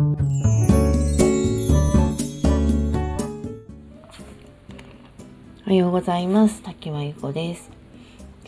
[0.00, 0.02] お
[5.66, 6.62] はようございます。
[6.62, 7.68] 滝間由子です。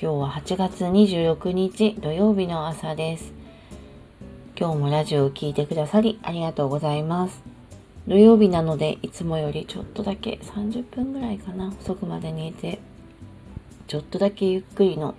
[0.00, 3.34] 今日は8月26日土曜日の朝です。
[4.58, 7.42] 今日もラジオを聴いてくださりありがとうございます。
[8.08, 12.80] 土曜日なのでいつもよりちょっとだけ30分ぐらいかな遅くまで寝て
[13.88, 15.14] ちょっとだけゆっくりの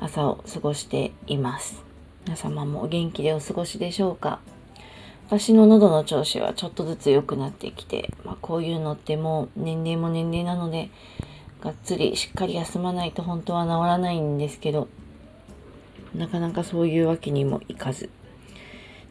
[0.00, 1.84] 朝を過ごしています。
[2.24, 4.40] 皆様もお元気でお過ごしでしょうか？
[5.30, 10.88] 私の喉の調子はちょっとずつ良くなってきて、まあ、こういうのってもう年齢も年齢なので
[11.60, 14.88] がっつりしっかり休まないと本当は治らないんですけど
[16.14, 18.08] なかなかそういうわけにもいかず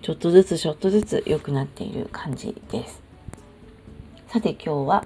[0.01, 3.01] ちょっとずつちょっとずつ良くなっている感じです。
[4.27, 5.05] さて今日は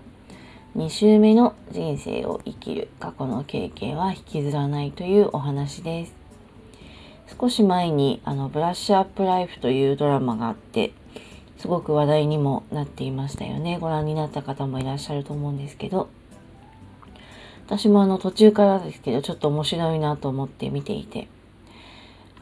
[0.77, 6.15] 2週目の人生を生きる過去の経験は引きずらないというお話です。
[7.37, 10.93] 少し前にあのブラッシュアップライフというドラマがあって
[11.61, 13.77] すごく話題にもなっていましたよね。
[13.77, 16.09] ご覧になった方もいらっしゃると思うんですけど。
[17.67, 21.27] 私もあの途中からですけどちょっと面白いなと思って見ていて。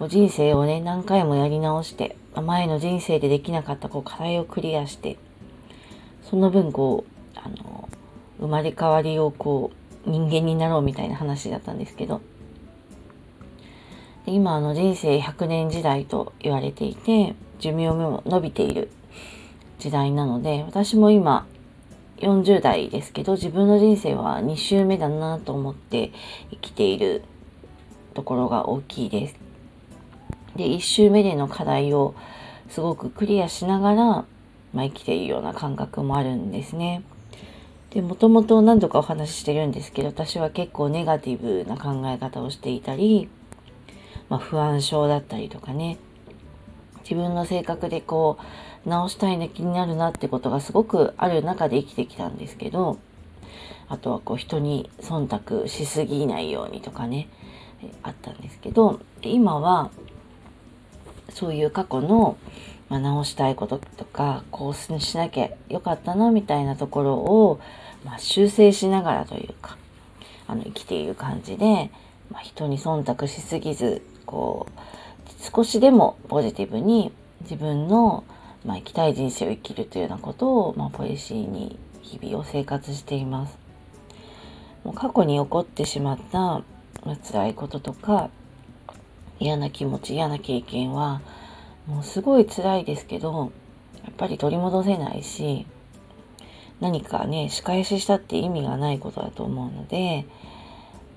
[0.08, 5.18] 人生をね何回もやり直して前の人生でできなかったこう課題をクリアして
[6.24, 7.04] その分こ
[7.36, 7.90] うあの
[8.40, 9.72] 生まれ変わりをこ
[10.06, 12.22] う人間になろうみたいな話だったんですけど。
[14.26, 18.90] 今あの人生100年時代と言われていて寿命も伸びている。
[19.80, 21.48] 時代なので私も今
[22.18, 26.12] 40代ですけど自分の人生は2周目だなと思って
[26.52, 27.24] 生きている
[28.14, 29.36] ところが大きいです。
[30.56, 32.14] で1周目での課題を
[32.70, 34.04] すごくクリアしながら、
[34.74, 37.02] まあ、生きているような感覚もあるんですね。
[37.90, 43.30] で、もともと何度かお話ししてるんですけど、私は結構ネガティブな考え方をしていたり、
[44.30, 45.98] まあ、不安症だったりとかね、
[47.10, 48.38] 自分の性格でこ
[48.86, 53.00] う、直したいな気になるなってことがすごくある中で生きてきたんですけど、
[53.88, 57.28] あとはこう人に忖度しすぎないようにとかね、
[58.04, 59.90] あったんですけど、今は
[61.30, 62.38] そういう過去の、
[62.90, 67.60] まあ、直したいこととかこうしなきゃよかったなみたいなところを、
[68.04, 69.78] まあ、修正しながらというか
[70.48, 71.92] あの生きている感じで、
[72.32, 74.80] まあ、人に忖度しすぎずこう
[75.40, 77.12] 少しでもポジティブに
[77.42, 78.24] 自分の、
[78.66, 83.58] まあ、生きたい人生を生きるというようなことを、まあ、ポリシーに日々を生活しています。
[84.84, 86.64] もう過去に起こってしまった、ま
[87.14, 88.30] あ、辛いこととか
[89.40, 91.22] 嫌な気持ち嫌な経験は
[91.88, 93.52] もうすごい辛いですけど
[94.04, 95.66] やっぱり取り戻せないし
[96.80, 100.26] 何かね仕返ししたって意味がないことだと思うので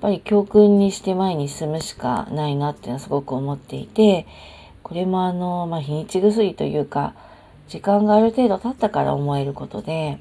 [0.03, 4.27] ぱり教訓にして前に進むしかないなっていうのはすごく思っていて
[4.83, 7.15] これもあの、まあ、日にち薬というか
[7.69, 10.19] 時間がある程度経ったから思えることで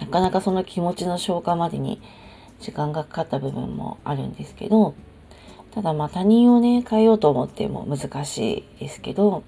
[0.00, 2.00] なかなかその気持ちの消化までに
[2.60, 4.94] 時間がかかった部分もあるんですけど
[5.72, 9.44] ただまあ他人をね変えようと思っても難しいですけど、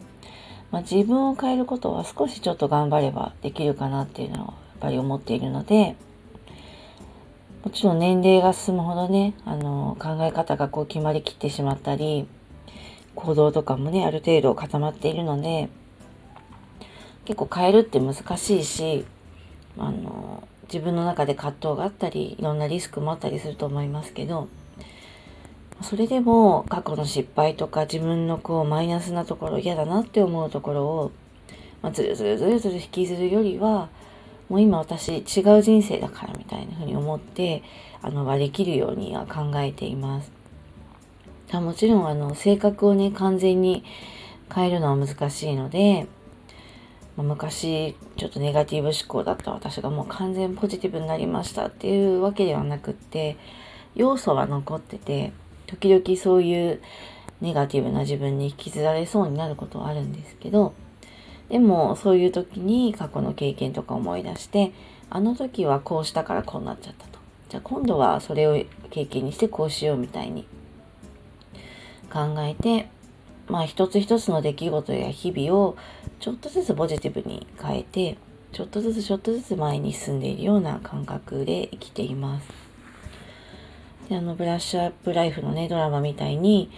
[0.70, 5.96] まあ、自分を変えることは少しちょっと頑張ればできるかなっていうのはやっぱり思っているので
[7.64, 12.28] もちろん年齢が進むほどねあの考え方がこう決まりきってしまったり
[13.14, 15.70] 行動とかもねある程度固まっているので
[17.24, 19.06] 結構変えるって難しいし
[19.78, 24.48] あの自分の中で葛藤があったりいろんなリスクもあったりすると思いますけど
[25.82, 31.12] それでも過去の失敗とか自分のこうマイナスなところ嫌だなって思うところを、
[31.80, 33.88] まあ、ずるずるずるずる引きずるよりは
[34.48, 37.62] もう今私違う人生だからみたいな風に思って
[38.02, 40.32] あの割り切るようには考えています。
[41.52, 43.84] もちろんあの性格をね完全に
[44.52, 46.06] 変えるのは難しいので、
[47.16, 53.36] まあ、昔ちょっとネガティブ思考だった私がもう完全ポジティブになりましたっていうわけではなくって
[53.94, 55.32] 要素は残ってて
[55.66, 56.82] 時々そういう
[57.40, 60.74] ネガティブな自分に引きずられそうになることはあるんですけど
[61.48, 64.72] でもそういう時に過去の経験とか思い出して
[65.10, 67.18] あの時はこうしたからこうなっちゃったと
[67.48, 70.46] じゃあ今度はそれを経験にしてこうしようみたいに
[72.12, 72.88] 考えて
[73.46, 75.76] まあ一つ一つの出来事や日々を
[76.20, 78.16] ちょっとずつポジティブに変えて
[78.52, 82.48] ちょっとずつちょっとずつ前に進んでいるような感覚で生きています。
[84.08, 86.70] であのブラッシュアップライフのねドラマみたいに、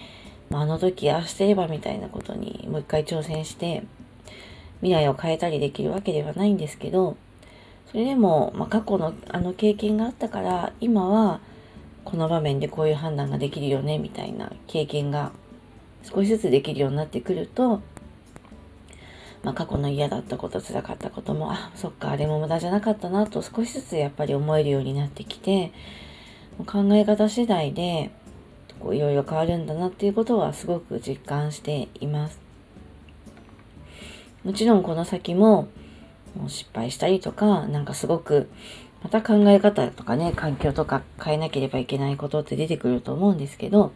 [0.51, 3.83] あの時ああしてればみたいなことにもう一回挑戦して
[4.81, 7.17] 未来を変えたりできるわけではないんですけど
[7.91, 11.41] それでも、まあ、過去のあの経験があったから今は
[12.05, 15.33] この場面でこういう判断ができるよねみたいな経験が
[16.03, 17.81] 少しずつできるようになってくると、
[19.43, 25.73] まあ、過去の嫌だったこと辛かったこともあそっかあれも無駄じゃなかったなと少しずつやっぱり思えるようになってきて
[26.65, 28.11] 考え方次第で
[28.79, 32.46] こういろいろ変わるんだなっていうことはすごく実感しています。
[34.47, 35.67] もちろんこの先も
[36.37, 38.49] もう失敗したりとかなんかすごく
[39.03, 43.93] また考え方とかね環境とか変えなければいけないことって出てくると思うんですけど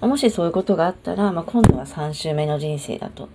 [0.00, 3.28] もしそういうことがあったら、まあ、今度は3週目の人生だと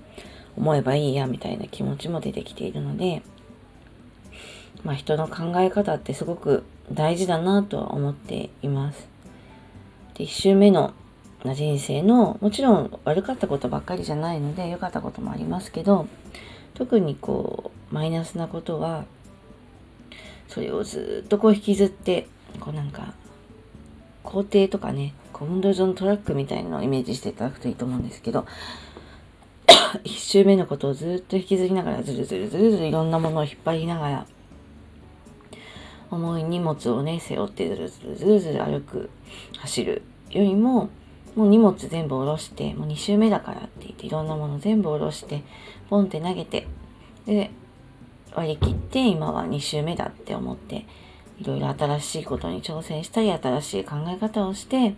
[0.58, 3.24] 思えばいいやみたいな気持ちも出てきているので、
[4.84, 9.08] まあ、人の考え方ってすごく大事だなとは思っています。
[10.16, 10.94] で1週目の
[11.54, 16.08] 人生のもちろん悪かったことばっかりじゃないので良かったこともありますけど
[16.74, 19.06] 特にこうマイナスなことは
[20.48, 22.28] それをずっとこう引きずって
[22.60, 23.14] こうなんか
[24.24, 28.46] 校庭とかねこう運動場のトラックみたいなのをイメージしていただくといいと思うんですけど
[30.04, 34.26] 1周目のことをずっと引きずりながらずるずるずるずるいろんなものを引っ張りながら
[36.10, 39.10] 重い荷物をね背負ってずるずるずるずる歩く
[39.58, 40.90] 走るよりも
[41.36, 45.44] もう荷物全部下ろしてもう2周目だからって言っていろんなもの全部下ろして
[45.90, 46.68] ポンって投げて
[47.26, 47.52] で
[48.36, 50.86] 割り切って今は2周目だって思って
[51.40, 54.96] いろいろ新しいことに挑戦したり新しい考え方をして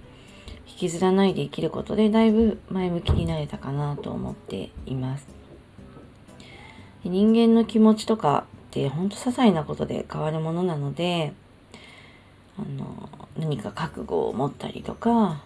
[0.67, 5.27] 引きずらないで生きることでだいぶ前向きになれたかなと思っています。
[7.03, 11.33] 人間の気持ちとかってほんと些細なことで変わるものなので
[12.57, 15.43] あの何か覚悟を持ったりとか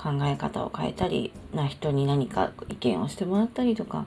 [0.00, 4.06] 考え方を変えたりな人に何か意見をしてもらったりとか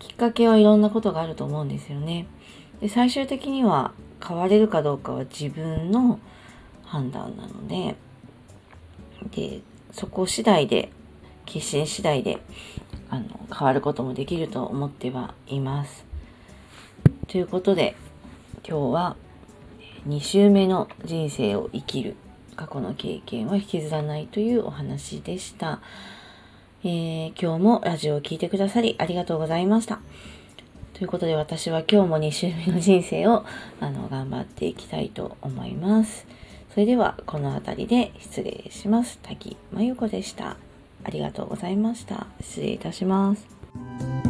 [0.00, 2.26] きっかけはいろんなことがあると思うんですよね。
[2.80, 3.92] で最終的には
[4.26, 6.18] 変われるかどうかは自分の
[6.82, 7.94] 判断なので
[9.30, 9.60] で
[9.92, 10.90] そこ次第で
[11.46, 12.40] 決心次第で
[13.08, 13.24] あの
[13.56, 16.04] 変わることもできると思ってはいます。
[17.28, 17.94] ということで
[18.68, 19.16] 今日は
[20.08, 22.16] 2週目の人生を生きる
[22.54, 25.80] 過去の経験は引きずらないというお話でした。
[26.82, 30.00] えー、今日もラジオを聴いてくださりありがとうございました。
[30.92, 33.44] ということで私は今日も2週目の人生を
[33.80, 36.26] あの頑張っていきたいと思います。
[36.72, 39.18] それではこの辺りで失礼します。
[39.22, 40.56] 滝真由子でした。
[41.04, 42.26] ありがとうございました。
[42.40, 44.23] 失礼いたします。